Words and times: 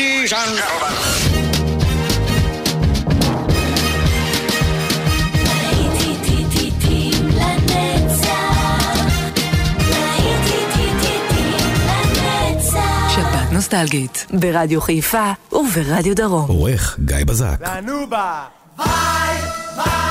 ladies 0.00 0.32
and 0.32 0.56
gentlemen. 0.56 0.94
נוסטלגית, 13.52 14.26
ברדיו 14.30 14.80
חיפה 14.80 15.32
וברדיו 15.52 16.16
דרום. 16.16 16.48
עורך 16.48 16.98
גיא 17.04 17.24
בזק. 17.26 17.56
לנובה! 17.60 18.44
ביי! 18.78 18.86
ביי! 19.76 20.09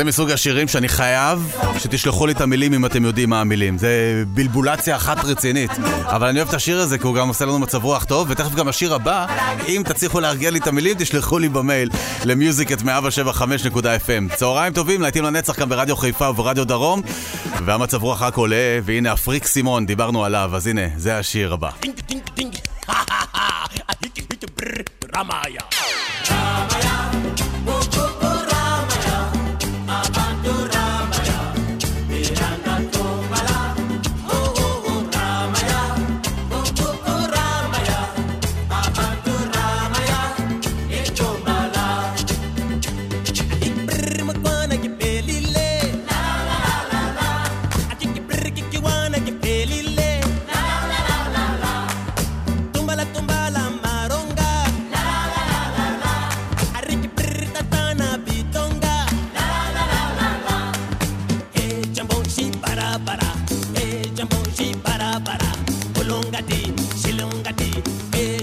זה 0.00 0.04
מסוג 0.04 0.30
השירים 0.30 0.68
שאני 0.68 0.88
חייב 0.88 1.56
שתשלחו 1.78 2.26
לי 2.26 2.32
את 2.32 2.40
המילים 2.40 2.74
אם 2.74 2.86
אתם 2.86 3.04
יודעים 3.04 3.30
מה 3.30 3.40
המילים. 3.40 3.78
זה 3.78 4.22
בלבולציה 4.28 4.96
אחת 4.96 5.24
רצינית. 5.24 5.70
אבל 6.04 6.28
אני 6.28 6.38
אוהב 6.38 6.48
את 6.48 6.54
השיר 6.54 6.80
הזה 6.80 6.98
כי 6.98 7.06
הוא 7.06 7.14
גם 7.14 7.28
עושה 7.28 7.44
לנו 7.44 7.58
מצב 7.58 7.84
רוח 7.84 8.04
טוב, 8.04 8.26
ותכף 8.30 8.54
גם 8.54 8.68
השיר 8.68 8.94
הבא, 8.94 9.26
אם 9.68 9.82
תצליחו 9.84 10.20
להרגיע 10.20 10.50
לי 10.50 10.58
את 10.58 10.66
המילים, 10.66 10.96
תשלחו 10.98 11.38
לי 11.38 11.48
במייל 11.48 11.90
למיוזיק 12.24 12.72
את 12.72 12.80
175.fm. 12.80 14.36
צהריים 14.36 14.72
טובים, 14.72 15.02
להיטים 15.02 15.24
לנצח 15.24 15.52
כאן 15.52 15.68
ברדיו 15.68 15.96
חיפה 15.96 16.30
וברדיו 16.30 16.64
דרום, 16.64 17.02
והמצב 17.64 18.02
רוח 18.02 18.22
רק 18.22 18.36
עולה, 18.36 18.78
והנה 18.82 19.12
הפריק 19.12 19.46
סימון, 19.46 19.86
דיברנו 19.86 20.24
עליו, 20.24 20.50
אז 20.54 20.66
הנה, 20.66 20.86
זה 20.96 21.18
השיר 21.18 21.52
הבא. 21.52 21.70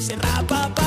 and 0.09 0.23
I, 0.23 0.41
I, 0.49 0.71
I. 0.77 0.86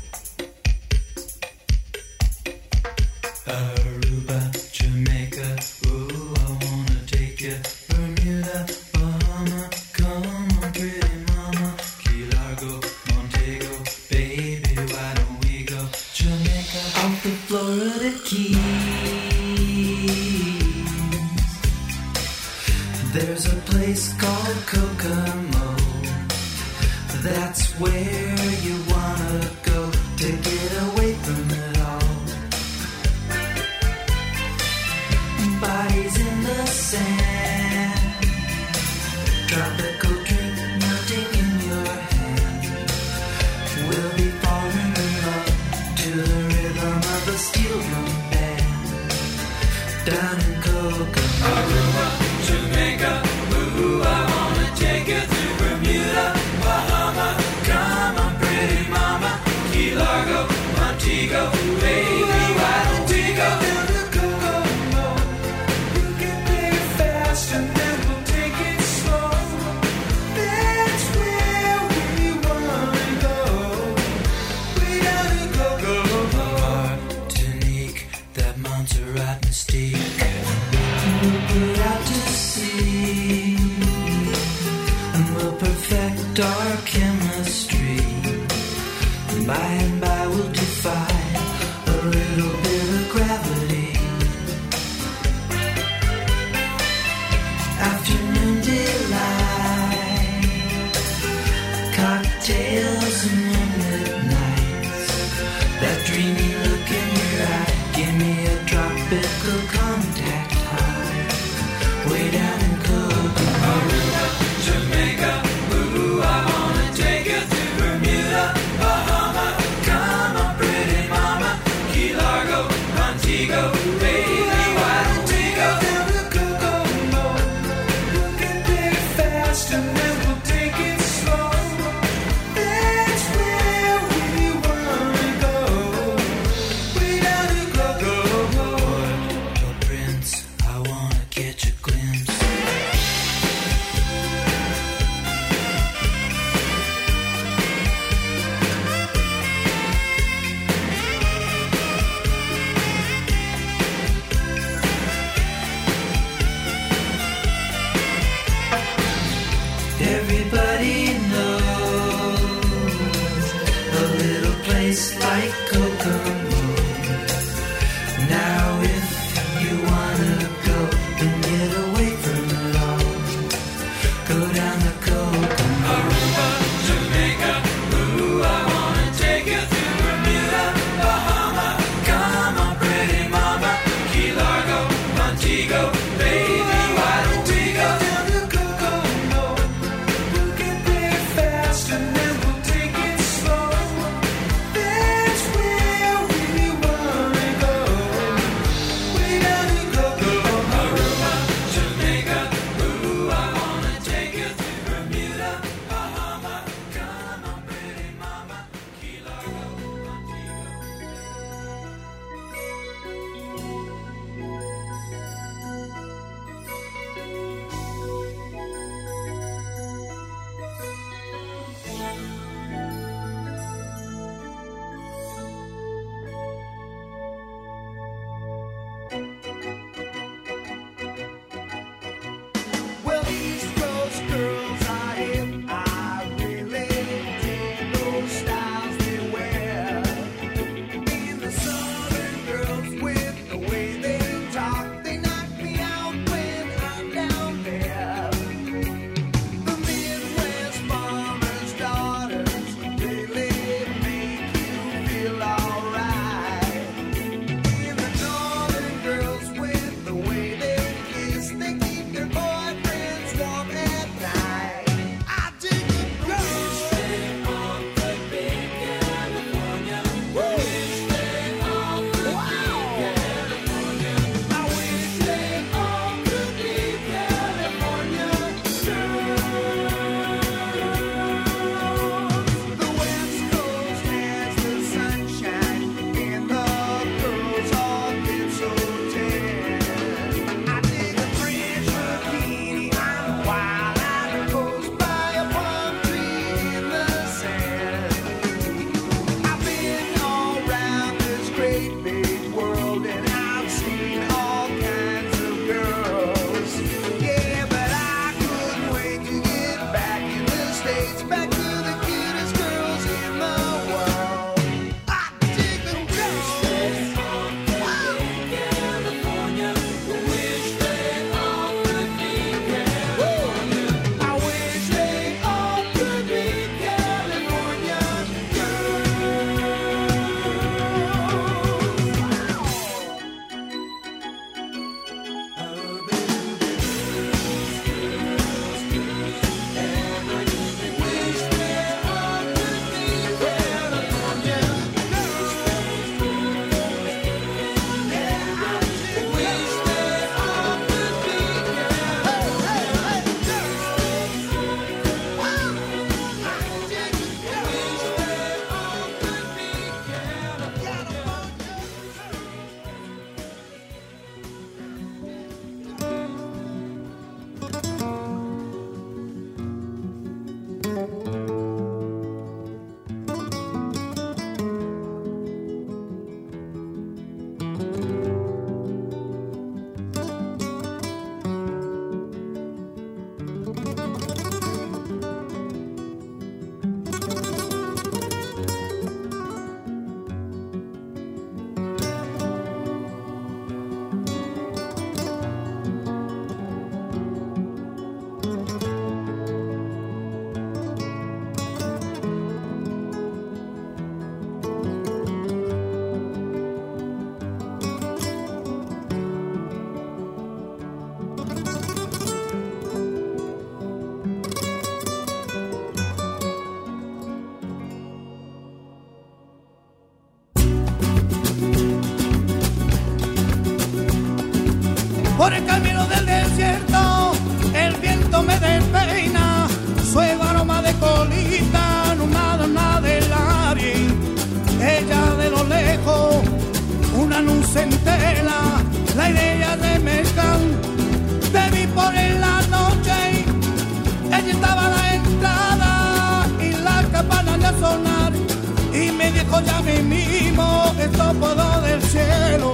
lejos 449.51 449.65
ya 449.65 449.81
mismo 450.03 450.93
estópado 450.99 451.81
del 451.81 452.01
cielo, 452.03 452.73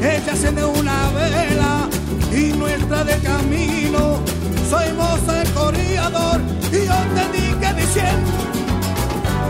ella 0.00 0.32
enciende 0.32 0.64
una 0.64 1.08
vela 1.10 1.88
y 2.32 2.52
nuestra 2.56 3.04
de 3.04 3.16
camino. 3.18 4.20
Soy 4.68 4.92
moza 4.92 5.42
el 5.42 5.50
corredor 5.52 6.40
y 6.70 6.86
yo 6.86 6.94
te 7.14 7.56
que 7.58 7.80
diciendo, 7.80 8.30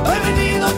he 0.07 0.33
venido 0.33 0.69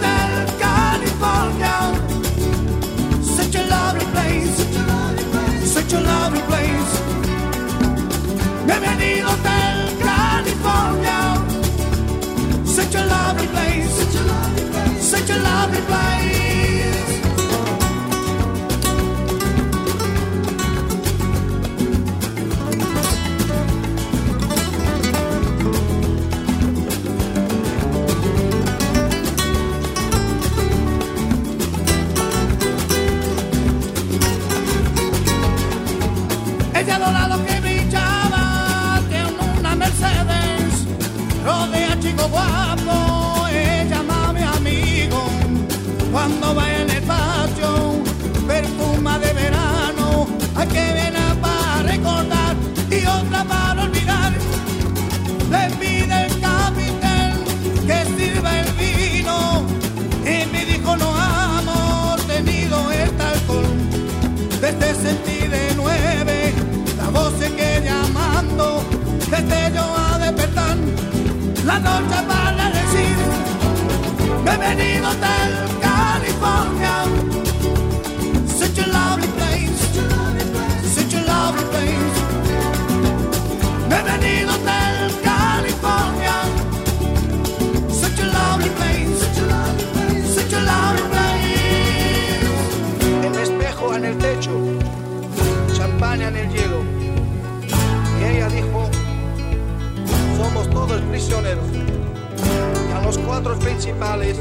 Y 101.60 102.92
a 102.92 103.02
los 103.02 103.18
cuatro 103.18 103.58
principales, 103.58 104.38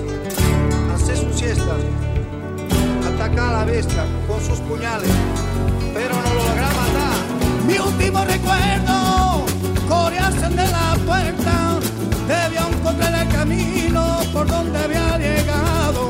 hace 0.93 1.17
sus 1.17 1.35
siestas, 1.35 1.79
ataca 3.05 3.49
a 3.49 3.51
la 3.51 3.65
bestia 3.65 4.05
con 4.27 4.39
sus 4.39 4.59
puñales, 4.59 5.09
pero 5.93 6.15
no 6.15 6.33
lo 6.33 6.45
logra 6.45 6.67
matar. 6.67 7.65
Mi 7.67 7.77
último 7.77 8.23
recuerdo, 8.23 9.45
corearse 9.89 10.49
de 10.49 10.67
la 10.67 10.97
puerta, 11.05 11.79
debió 12.27 12.67
encontrar 12.77 13.25
el 13.25 13.33
camino 13.33 14.19
por 14.31 14.47
donde 14.47 14.79
había 14.79 15.17
llegado. 15.17 16.09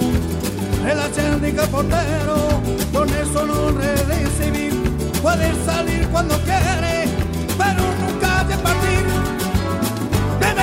El 0.88 1.00
acérdico 1.00 1.64
portero, 1.68 2.62
con 2.94 3.10
eso 3.10 3.46
no 3.46 3.72
redescendí, 3.72 4.70
puede 5.22 5.52
salir 5.66 6.08
cuando 6.10 6.38
quiere 6.42 7.01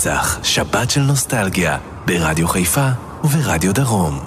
לנצח, 0.00 0.38
שבת 0.42 0.90
של 0.90 1.00
נוסטלגיה, 1.00 1.78
ברדיו 2.06 2.48
חיפה 2.48 2.88
וברדיו 3.24 3.74
דרום. 3.74 4.18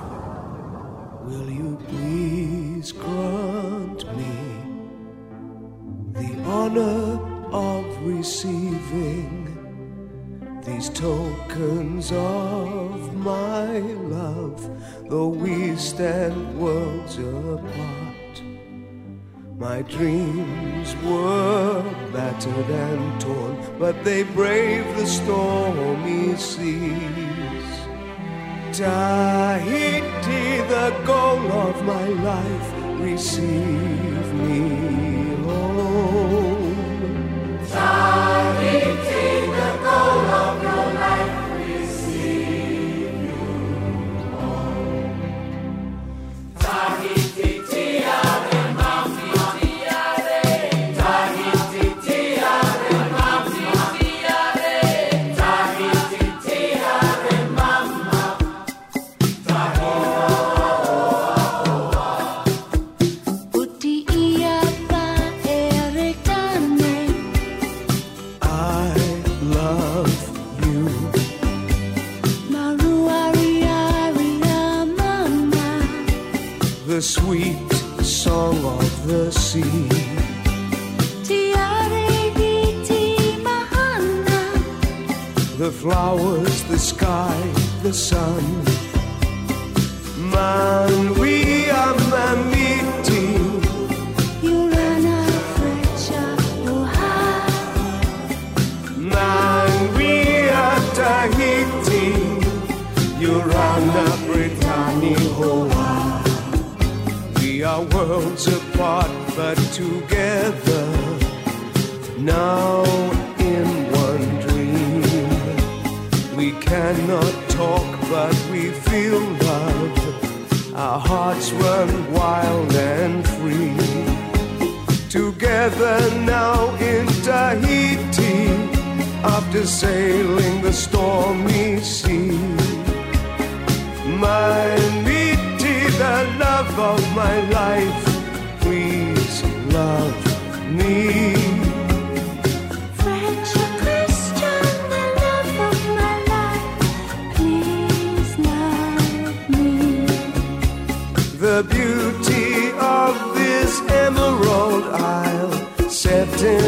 These 10.67 10.89
tokens 11.07 12.07
of 12.11 12.95
my 13.31 13.69
love, 14.15 14.59
though 15.09 15.31
we 15.43 15.57
stand 15.89 16.39
worlds 16.61 17.15
apart. 17.45 18.35
My 19.65 19.79
dreams 19.95 20.89
were 21.07 21.81
battered 22.15 22.69
and 22.85 23.03
torn, 23.23 23.55
but 23.81 23.95
they 24.07 24.21
braved 24.23 24.91
the 24.99 25.07
storm. 25.17 25.62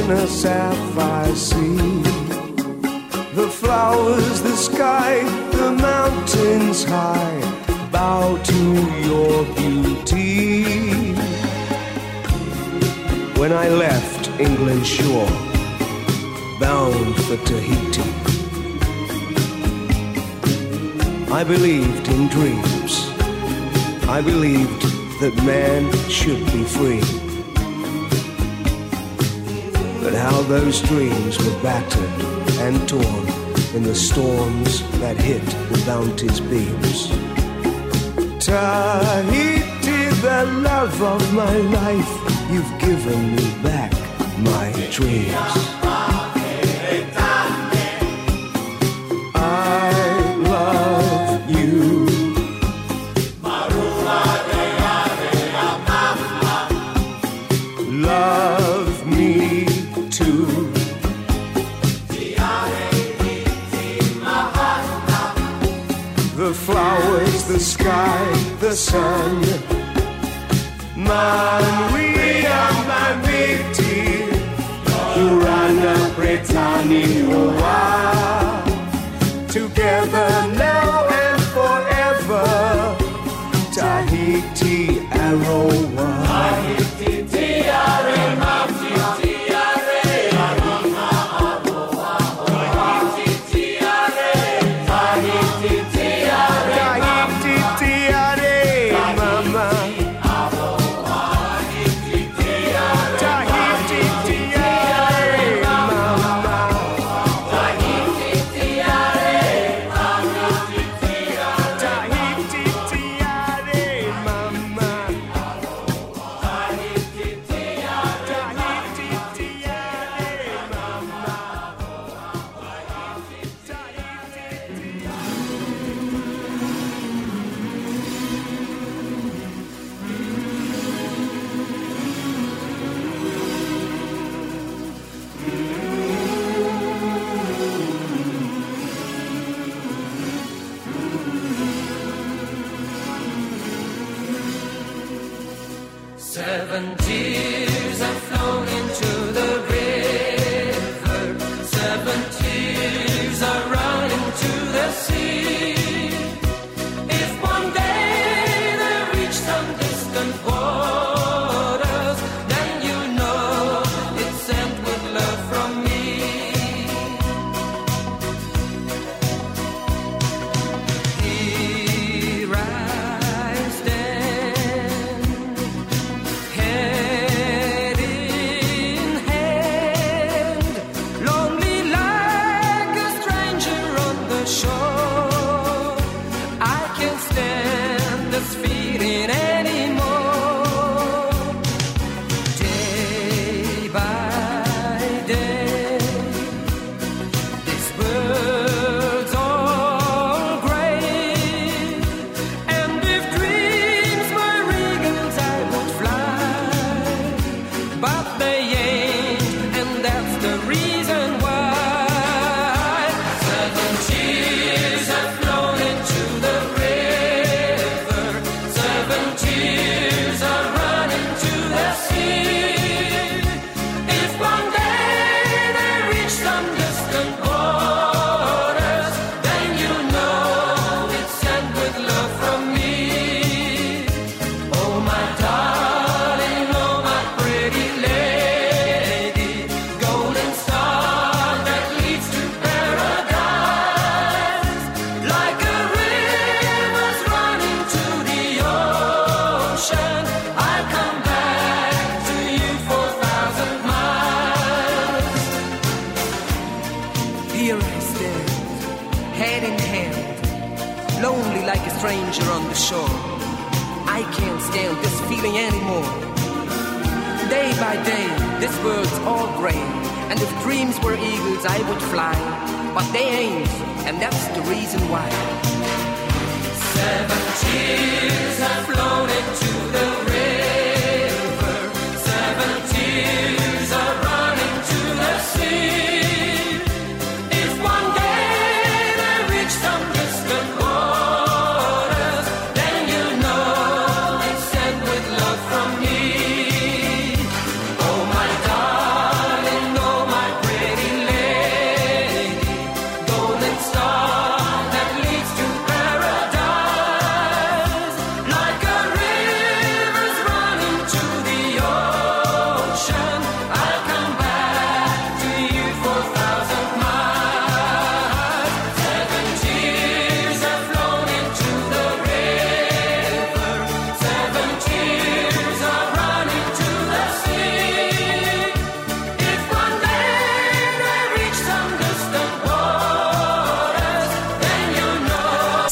In 0.06 0.12
a 0.12 0.28
sapphire 0.28 1.36
sea. 1.36 1.76
The 3.34 3.50
flowers, 3.50 4.42
the 4.44 4.56
sky, 4.56 5.24
the 5.52 5.72
mountains 5.72 6.84
high 6.84 7.42
bow 7.92 8.38
to 8.38 8.62
your 9.10 9.46
beauty. 9.56 11.14
When 13.40 13.52
I 13.52 13.68
left 13.70 14.30
England's 14.40 14.88
shore, 14.88 15.30
bound 16.60 17.16
for 17.26 17.38
Tahiti, 17.48 18.10
I 21.32 21.44
believed 21.44 22.08
in 22.10 22.28
dreams. 22.28 23.10
I 24.08 24.22
believed 24.22 24.84
that 25.22 25.36
man 25.44 25.92
should 26.10 26.46
be 26.54 26.64
free. 26.64 27.25
But 30.16 30.32
how 30.32 30.42
those 30.44 30.82
dreams 30.84 31.38
were 31.38 31.62
battered 31.62 32.22
and 32.62 32.88
torn 32.88 33.28
in 33.76 33.84
the 33.84 33.94
storms 33.94 34.82
that 35.00 35.18
hit 35.18 35.44
the 35.44 35.84
bounty's 35.86 36.40
beams. 36.40 37.10
Tahiti, 38.40 40.16
the 40.22 40.46
love 40.64 41.02
of 41.02 41.34
my 41.34 41.58
life, 41.58 42.50
you've 42.50 42.80
given 42.80 43.36
me 43.36 43.62
back 43.62 43.92
my 44.40 44.72
dreams. 44.90 45.75
The 67.96 68.02
sky, 68.02 68.58
the 68.60 68.76
sun. 68.76 69.42
Maria, 70.96 72.60
Mamiti, 72.90 74.00
Urana, 75.18 75.96
Britannia. 76.16 77.44
Together 79.48 80.30
now 80.58 81.08
and 81.24 81.42
forever. 81.56 82.46
Tahiti, 83.74 84.78
Aroa. 85.26 85.75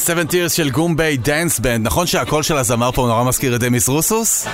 7 0.06 0.22
Tears 0.22 0.48
של 0.48 0.70
גומביי 0.70 1.16
דאנס 1.16 1.58
בנד. 1.58 1.86
נכון 1.86 2.06
שהקול 2.06 2.42
של 2.42 2.56
הזמר 2.56 2.92
פה 2.92 3.06
נורא 3.06 3.24
מזכיר 3.24 3.54
את 3.54 3.60
דמיס 3.60 3.88
רוסוס? 3.88 4.46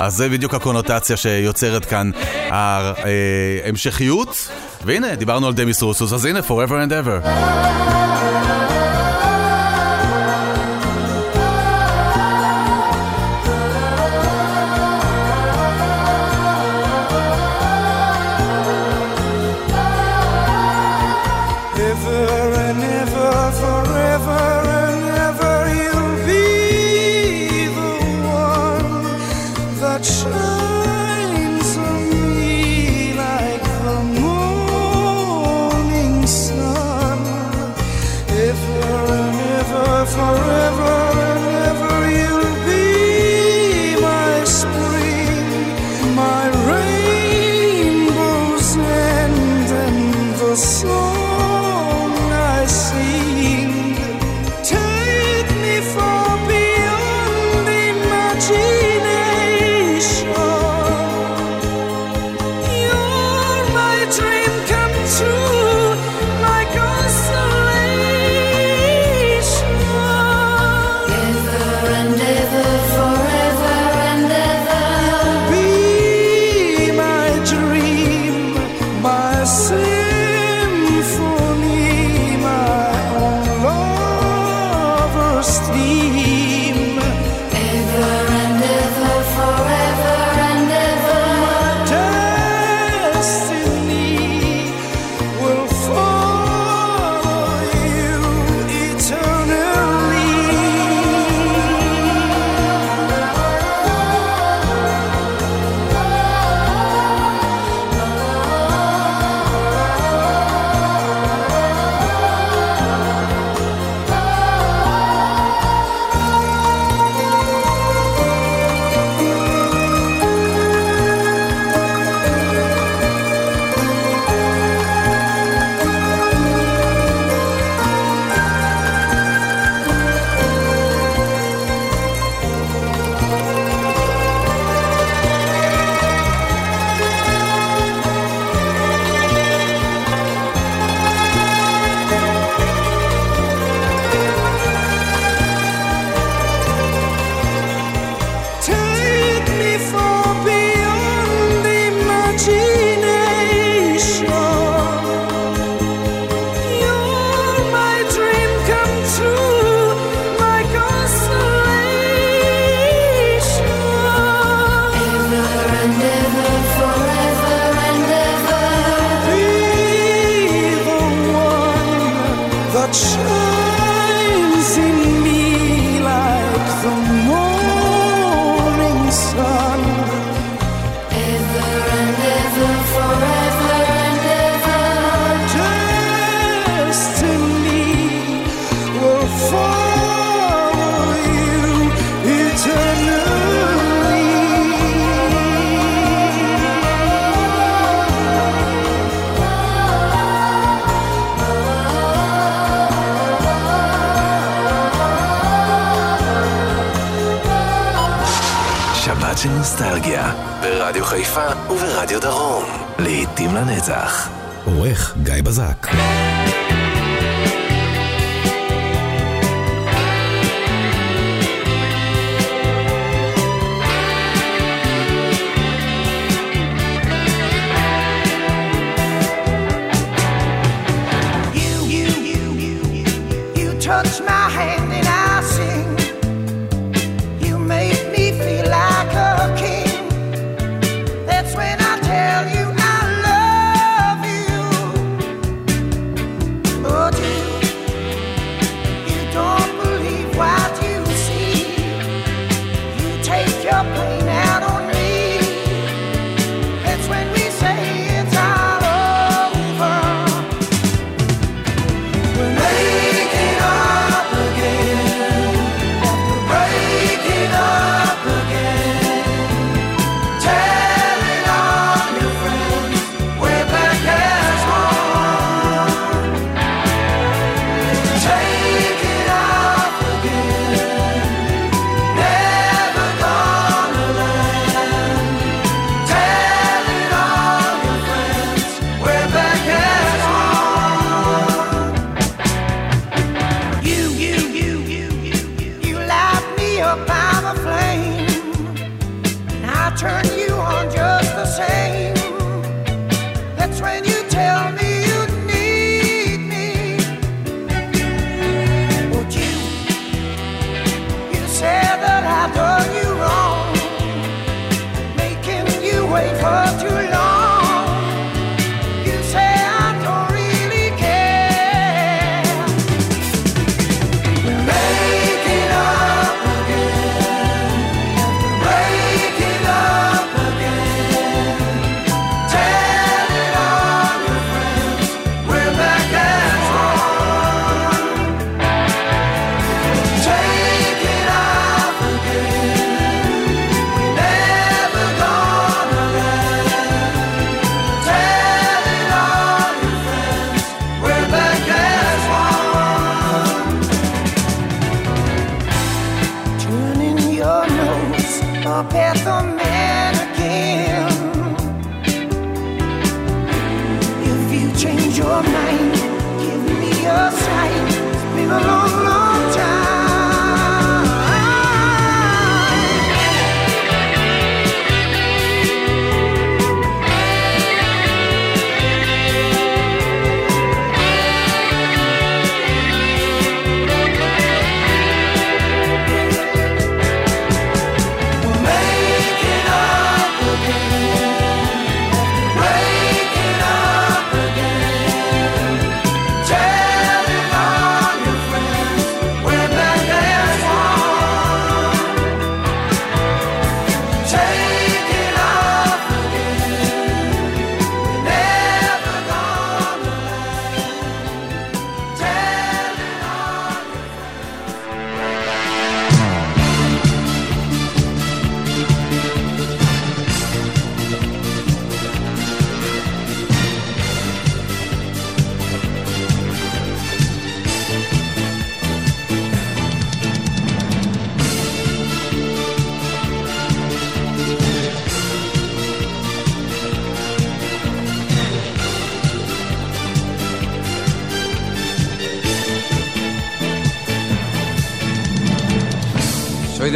אז 0.00 0.14
זה 0.14 0.28
בדיוק 0.28 0.54
הקונוטציה 0.54 1.16
שיוצרת 1.16 1.84
כאן 1.84 2.10
ההמשכיות. 2.50 4.28
אה, 4.28 4.56
והנה, 4.84 5.14
דיברנו 5.14 5.46
על 5.46 5.52
דמיס 5.52 5.82
רוסוס, 5.82 6.12
אז 6.12 6.24
הנה, 6.24 6.40
forever 6.40 6.88
and 6.88 6.90
ever. 6.90 8.05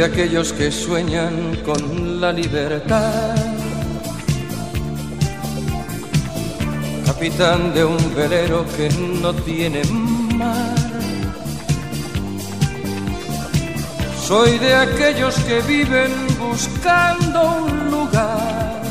de 0.01 0.07
aquellos 0.07 0.51
que 0.53 0.71
sueñan 0.71 1.57
con 1.63 2.19
la 2.19 2.33
libertad. 2.33 3.35
Capitán 7.05 7.71
de 7.71 7.85
un 7.85 8.15
velero 8.15 8.65
que 8.75 8.89
no 9.21 9.31
tiene 9.31 9.83
mar. 10.33 10.75
Soy 14.27 14.57
de 14.57 14.73
aquellos 14.73 15.35
que 15.41 15.61
viven 15.61 16.11
buscando 16.39 17.39
un 17.65 17.91
lugar. 17.91 18.81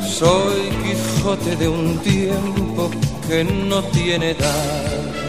Soy 0.00 0.60
Quijote 0.84 1.56
de 1.56 1.68
un 1.68 1.98
tiempo 1.98 2.88
que 3.26 3.42
no 3.42 3.82
tiene 3.82 4.30
edad. 4.30 5.23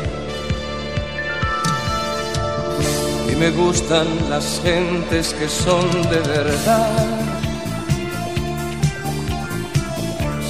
y 3.32 3.36
me 3.36 3.52
gustan 3.52 4.08
las 4.30 4.62
gentes 4.64 5.34
que 5.34 5.48
son 5.48 5.90
de 6.10 6.20
verdad. 6.20 7.26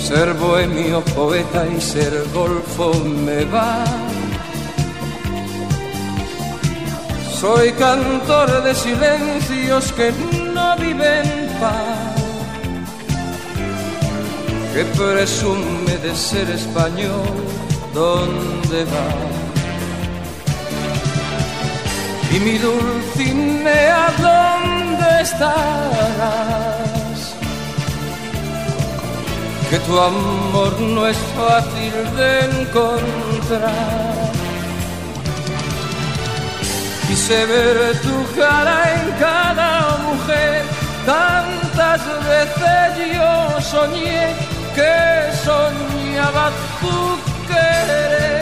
Ser 0.07 0.33
bohemio, 0.33 1.01
poeta 1.01 1.65
y 1.67 1.81
ser 1.81 2.13
golfo 2.33 2.93
me 3.03 3.43
va. 3.45 3.83
Soy 7.39 7.71
cantor 7.73 8.63
de 8.63 8.73
silencios 8.73 9.91
que 9.93 10.11
no 10.53 10.75
viven 10.77 11.49
paz, 11.59 12.15
que 14.73 14.85
presume 14.85 15.97
de 16.01 16.15
ser 16.15 16.49
español, 16.49 17.27
¿dónde 17.93 18.85
va? 18.85 19.44
y 22.35 22.39
mi 22.39 22.57
dulcinea 22.57 24.11
dónde 24.17 25.21
estarás. 25.21 26.55
Que 29.69 29.79
tu 29.79 29.99
amor 29.99 30.79
no 30.79 31.07
es 31.07 31.17
fácil 31.37 31.93
de 32.17 32.29
encontrar. 32.61 34.31
Quise 37.07 37.45
ver 37.45 38.01
tu 38.01 38.17
cara 38.39 38.77
en 38.95 39.11
cada 39.25 39.97
mujer, 40.07 40.63
tantas 41.05 42.01
veces 42.31 42.87
yo 43.17 43.61
soñé 43.61 44.23
que 44.75 44.95
soñaba 45.45 46.45
tu 46.81 46.97
querer. 47.47 48.34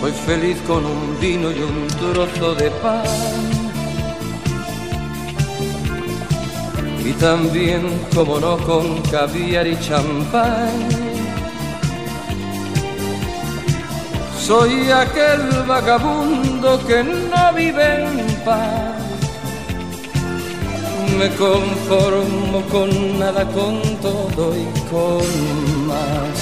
Soy 0.00 0.12
feliz 0.12 0.56
con 0.66 0.86
un 0.86 1.20
vino 1.20 1.52
y 1.52 1.60
un 1.60 1.86
trozo 1.88 2.54
de 2.54 2.70
pan. 2.70 3.04
Y 7.04 7.12
también, 7.12 7.82
como 8.14 8.40
no, 8.40 8.56
con 8.56 9.02
caviar 9.10 9.66
y 9.66 9.78
champán. 9.78 10.88
Soy 14.38 14.90
aquel 14.90 15.42
vagabundo 15.68 16.80
que 16.86 17.04
no 17.04 17.52
vive 17.54 18.04
en 18.04 18.26
paz. 18.42 18.96
Me 21.18 21.28
conformo 21.36 22.62
con 22.72 23.18
nada, 23.18 23.44
con 23.48 23.82
todo 24.00 24.56
y 24.56 24.64
con 24.90 25.86
más. 25.86 26.39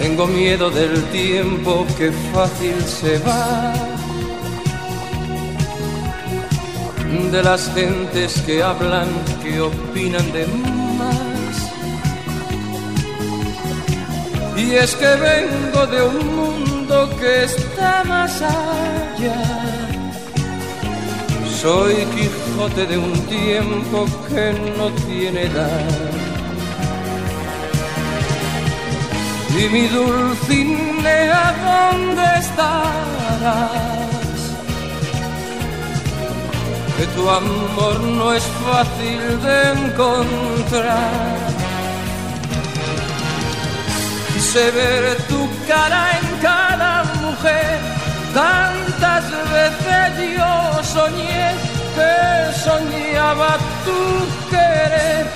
Tengo 0.00 0.26
miedo 0.26 0.70
del 0.70 1.02
tiempo 1.10 1.86
que 1.96 2.12
fácil 2.32 2.80
se 2.82 3.18
va. 3.20 3.72
De 7.32 7.42
las 7.42 7.72
gentes 7.74 8.40
que 8.42 8.62
hablan, 8.62 9.08
que 9.42 9.60
opinan 9.60 10.32
de 10.32 10.46
más. 10.98 11.56
Y 14.56 14.74
es 14.74 14.94
que 14.96 15.06
vengo 15.06 15.86
de 15.86 16.02
un 16.02 16.36
mundo 16.36 17.10
que 17.18 17.44
está 17.44 18.04
más 18.04 18.42
allá. 18.42 19.76
Soy 21.60 21.94
Quijote 22.14 22.86
de 22.86 22.98
un 22.98 23.12
tiempo 23.26 24.06
que 24.28 24.52
no 24.76 24.90
tiene 25.06 25.44
edad. 25.44 26.15
Y 29.58 29.68
mi 29.70 29.86
dulcinea, 29.88 31.54
¿dónde 31.64 32.24
estarás? 32.40 33.86
Que 36.98 37.06
tu 37.14 37.30
amor 37.30 38.00
no 38.00 38.34
es 38.34 38.44
fácil 38.64 39.20
de 39.46 39.72
encontrar. 39.72 41.36
Quise 44.34 44.70
ver 44.72 45.16
tu 45.28 45.48
cara 45.66 46.18
en 46.18 46.26
cada 46.42 47.04
mujer, 47.22 47.78
tantas 48.34 49.24
veces 49.56 50.36
yo 50.36 50.84
soñé 50.84 51.46
que 51.96 52.14
soñaba 52.62 53.56
tu 53.86 54.00
querer, 54.50 55.26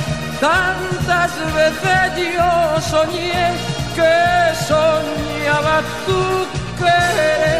tantas 0.40 1.32
veces 1.54 2.34
yo 2.36 2.80
soñé 2.82 3.79
che 4.00 4.54
sognava 4.54 5.82
tu 6.06 6.46
credere 6.76 7.59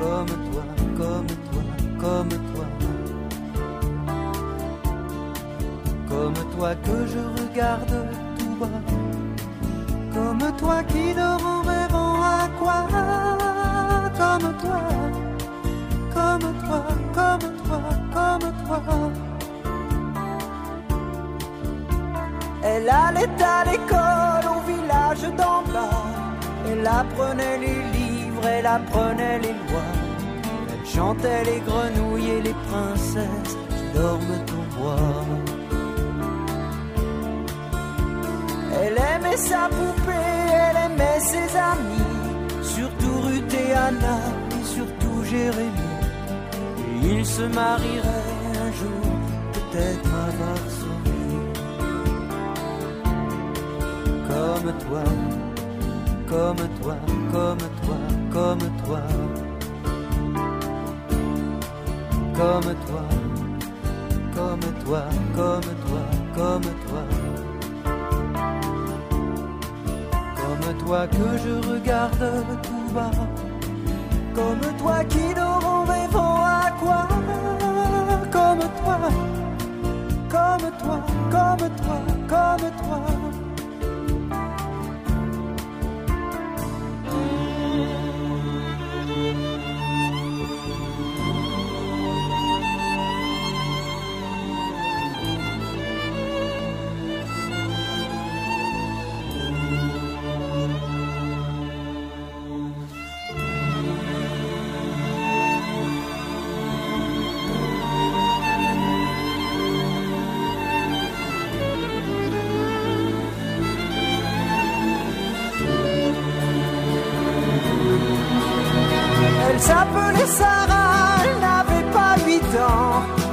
Comme 0.00 0.26
toi, 0.26 0.64
comme 0.98 1.30
toi, 1.48 1.62
comme 2.00 2.34
toi. 2.52 2.66
Comme 6.08 6.38
toi 6.54 6.74
que 6.86 6.96
je 7.12 7.22
regarde 7.40 7.96
tout 8.38 8.54
bas. 8.60 8.80
Comme 10.14 10.44
toi 10.56 10.82
qui 10.84 11.14
dort 11.14 11.46
en 11.54 11.60
rêvant 11.62 12.16
à 12.22 12.48
quoi? 12.58 12.78
Comme 14.20 14.48
toi, 14.62 14.80
comme 16.14 16.48
toi, 16.64 16.82
comme 17.14 17.46
toi, 17.64 17.80
comme 18.14 18.48
toi. 18.66 18.80
Elle 22.62 22.88
allait 22.88 23.42
à 23.56 23.64
l'école 23.64 24.46
au 24.54 24.60
village 24.70 25.26
d'en 25.38 25.62
bas. 25.72 26.04
Elle 26.70 26.86
apprenait 26.86 27.58
les 27.58 27.80
livres, 27.96 28.46
elle 28.46 28.66
apprenait 28.66 29.38
les 29.38 29.52
lois. 29.52 29.89
Elle 30.92 30.96
chantait 30.96 31.44
les 31.44 31.60
grenouilles 31.60 32.30
et 32.30 32.42
les 32.42 32.54
princesses 32.68 33.56
qui 33.68 33.98
dorment 33.98 34.40
au 34.58 34.76
bois. 34.76 35.24
Elle 38.82 38.98
aimait 38.98 39.36
sa 39.36 39.68
poupée, 39.68 40.12
elle 40.52 40.92
aimait 40.92 41.20
ses 41.20 41.56
amis, 41.56 42.62
surtout 42.62 43.20
Ruth 43.22 43.54
et 43.54 43.72
Anna 43.72 44.18
et 44.50 44.64
surtout 44.64 45.24
Jérémie. 45.24 45.70
Et 47.04 47.18
ils 47.18 47.26
se 47.26 47.42
marieraient 47.42 48.58
un 48.66 48.72
jour, 48.72 49.06
peut-être 49.52 50.10
à 50.14 50.30
Varsovie. 50.40 51.40
Comme 54.28 54.72
toi, 54.86 55.04
comme 56.28 56.68
toi, 56.80 56.96
comme 57.32 57.58
toi, 57.82 57.98
comme 58.32 58.84
toi. 58.84 59.39
Comme 62.40 62.74
toi, 62.86 63.04
comme 64.34 64.60
toi, 64.82 65.02
comme 65.36 65.70
toi, 65.84 66.02
comme 66.34 66.62
toi. 66.86 67.02
Comme 70.36 70.78
toi 70.78 71.06
que 71.06 71.38
je 71.44 71.70
regarde 71.70 72.62
tout 72.62 72.94
bas. 72.94 73.10
Comme 74.34 74.76
toi 74.78 75.04
qui 75.04 75.34
dort 75.34 75.66
en 75.66 75.84
à 75.84 76.70
quoi 76.80 77.08
Comme 78.32 78.60
toi, 78.80 78.98
comme 80.30 80.70
toi, 80.80 80.98
comme 81.30 81.68
toi, 81.76 81.98
comme 82.26 82.70
toi. 82.80 83.19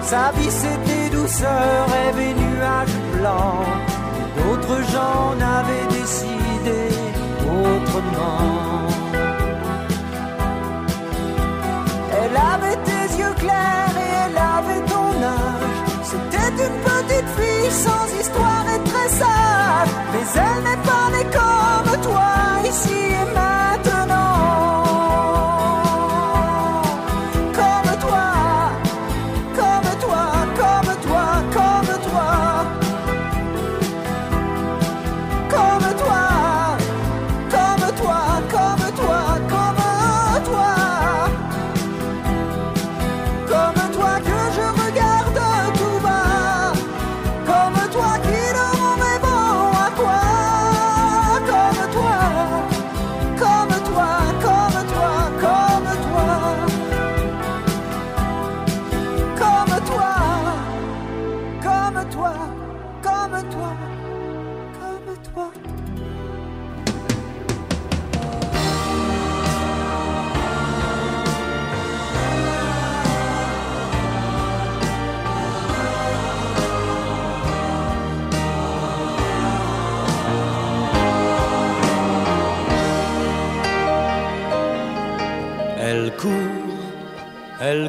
Sa 0.07 0.31
vie 0.37 0.49
c'était 0.49 1.09
douceur, 1.09 1.85
rêve 1.91 2.17
et 2.17 2.33
nuages 2.33 2.97
blancs. 3.13 3.67
D'autres 4.37 4.81
gens 4.93 5.35
n'avaient 5.35 5.89
décidé 5.99 6.81
autrement. 7.43 8.87
Elle 12.19 12.37
avait 12.53 12.79
tes 12.89 13.17
yeux 13.19 13.35
clairs 13.43 13.95
et 14.05 14.11
elle 14.23 14.37
avait 14.57 14.83
ton 14.93 15.09
âge. 15.41 15.75
C'était 16.03 16.53
une 16.67 16.79
petite 16.89 17.29
fille 17.37 17.71
sans 17.85 18.05
histoire 18.21 18.65
et 18.73 18.81
très 18.89 19.09
sage. 19.09 19.91
Mais 20.13 20.41
elle 20.47 20.67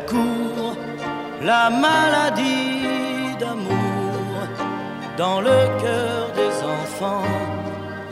court, 0.08 0.76
la 1.42 1.70
maladie 1.70 3.36
d'amour 3.38 4.48
dans 5.16 5.40
le 5.40 5.58
cœur 5.82 6.32
des 6.40 6.54
enfants 6.76 7.24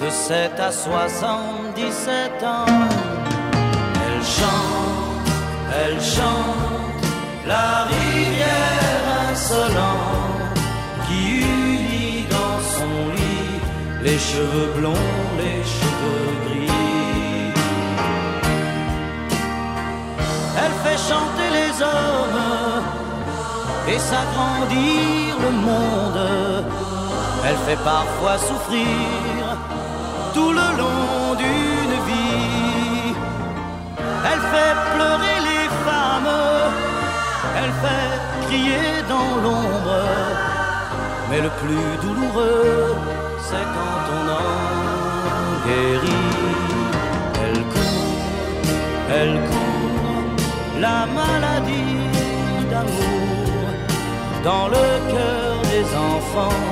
de 0.00 0.08
7 0.10 0.52
à 0.58 0.70
77 0.70 2.42
ans. 2.42 2.66
Elle 4.06 4.24
chante, 4.38 5.28
elle 5.82 6.00
chante, 6.00 7.04
la 7.46 7.84
rivière 7.84 9.02
insolente 9.30 10.58
qui 11.06 11.40
unit 11.40 12.26
dans 12.30 12.58
son 12.76 12.94
lit 13.16 13.60
les 14.02 14.18
cheveux 14.18 14.70
blonds, 14.78 15.12
les 15.38 15.62
cheveux 15.64 15.85
fait 20.86 20.98
chanter 21.12 21.48
les 21.58 21.72
hommes 21.82 22.42
et 23.88 23.98
s'agrandir 23.98 25.34
le 25.44 25.50
monde. 25.68 26.64
Elle 27.46 27.58
fait 27.66 27.82
parfois 27.94 28.36
souffrir 28.38 29.42
tout 30.34 30.52
le 30.60 30.68
long 30.80 31.34
d'une 31.42 31.96
vie. 32.10 33.14
Elle 34.30 34.42
fait 34.52 34.74
pleurer 34.94 35.38
les 35.50 35.66
femmes, 35.86 36.34
elle 37.60 37.74
fait 37.84 38.14
crier 38.46 38.90
dans 39.12 39.32
l'ombre. 39.42 40.00
Mais 41.30 41.40
le 41.46 41.50
plus 41.62 41.88
douloureux, 42.04 42.96
c'est 43.48 43.66
quand 43.76 44.04
on 44.18 44.24
en 44.40 45.66
guérit. 45.66 46.32
Elle 47.44 47.62
court, 47.74 48.18
elle 49.18 49.34
court, 49.48 49.75
la 50.80 51.06
maladie 51.06 51.96
d'amour 52.70 53.46
dans 54.44 54.68
le 54.68 54.86
cœur 55.12 55.54
des 55.72 55.86
enfants 56.12 56.62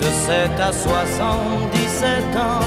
de 0.00 0.08
7 0.26 0.60
à 0.60 0.72
77 0.72 2.36
ans. 2.36 2.60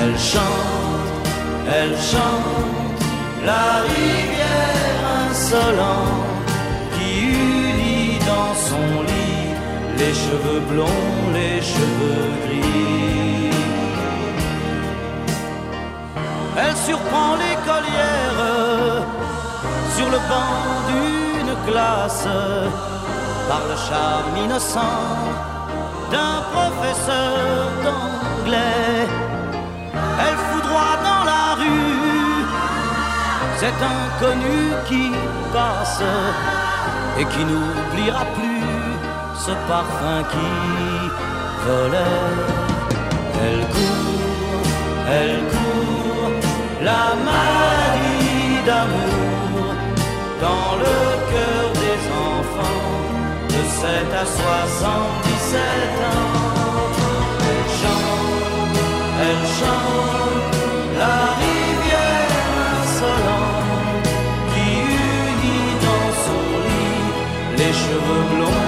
Elle 0.00 0.18
chante, 0.18 1.28
elle 1.68 1.96
chante 2.12 3.02
la 3.44 3.82
rivière 3.82 5.00
insolente 5.30 6.48
qui 6.94 7.10
unit 7.20 8.18
dans 8.26 8.54
son 8.68 9.02
lit 9.02 9.44
les 9.98 10.14
cheveux 10.14 10.60
blonds, 10.70 11.32
les 11.32 11.60
cheveux 11.60 12.30
gris. 12.44 13.50
Elle 16.56 16.76
surprend 16.76 17.34
l'écolière 17.36 18.73
sur 19.96 20.10
le 20.10 20.18
banc 20.30 20.54
d'une 20.88 21.54
classe 21.68 22.26
par 23.48 23.62
le 23.70 23.76
charme 23.86 24.36
innocent 24.44 25.02
d'un 26.10 26.36
professeur 26.54 27.70
d'anglais. 27.84 29.06
Elle 30.22 30.38
foudroie 30.48 30.96
dans 31.08 31.24
la 31.32 31.46
rue 31.62 32.44
cet 33.60 33.78
inconnu 33.96 34.58
qui 34.88 35.12
passe 35.52 36.02
et 37.18 37.24
qui 37.26 37.42
n'oubliera 37.44 38.24
plus 38.38 38.64
ce 39.44 39.52
parfum 39.68 40.18
qui 40.32 40.52
volait. 41.66 42.34
Elle 43.44 43.64
court, 43.74 44.68
elle 45.18 45.40
court, 45.52 46.32
la 46.82 47.04
maladie 47.28 48.66
d'amour 48.66 49.23
dans 50.46 50.76
le 50.84 50.98
cœur 51.32 51.64
des 51.84 52.00
enfants 52.28 52.84
de 53.54 53.60
7 53.80 53.88
à 54.22 54.26
77 54.26 55.56
ans. 56.12 56.44
Elle 57.48 57.68
chante, 57.80 58.78
elle 59.26 59.44
chante 59.58 60.56
la 61.02 61.18
rivière 61.44 62.32
insolente 62.76 64.08
qui 64.52 64.68
unit 65.08 65.72
dans 65.86 66.10
son 66.24 66.44
lit 66.66 67.08
les 67.60 67.74
cheveux 67.82 68.24
blonds, 68.32 68.63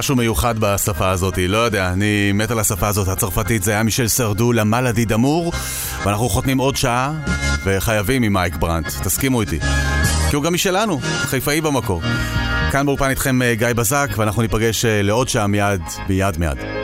משהו 0.00 0.16
מיוחד 0.16 0.58
בשפה 0.58 1.10
הזאת, 1.10 1.38
לא 1.48 1.58
יודע, 1.58 1.92
אני 1.92 2.32
מת 2.34 2.50
על 2.50 2.58
השפה 2.58 2.88
הזאת, 2.88 3.08
הצרפתית, 3.08 3.62
זה 3.62 3.70
היה 3.70 3.82
מישל 3.82 4.08
סרדו, 4.08 4.52
למלאדי 4.52 5.04
דמור, 5.04 5.52
ואנחנו 6.04 6.28
חותמים 6.28 6.58
עוד 6.58 6.76
שעה, 6.76 7.12
וחייבים 7.64 8.22
עם 8.22 8.32
מייק 8.32 8.56
ברנט, 8.56 8.86
תסכימו 8.86 9.40
איתי. 9.40 9.58
כי 10.30 10.36
הוא 10.36 10.44
גם 10.44 10.54
משלנו, 10.54 11.00
חיפאי 11.02 11.60
במקור. 11.60 12.02
כאן 12.72 12.86
באולפן 12.86 13.10
איתכם 13.10 13.42
אה, 13.42 13.54
גיא 13.54 13.72
בזק, 13.72 14.10
ואנחנו 14.16 14.42
ניפגש 14.42 14.84
אה, 14.84 15.02
לעוד 15.02 15.28
שעה 15.28 15.46
מיד, 15.46 15.82
מיד 16.08 16.38
מיד. 16.38 16.79